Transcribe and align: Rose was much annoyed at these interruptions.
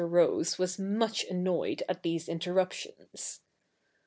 Rose 0.03 0.57
was 0.57 0.79
much 0.79 1.25
annoyed 1.25 1.83
at 1.87 2.01
these 2.01 2.27
interruptions. 2.27 3.41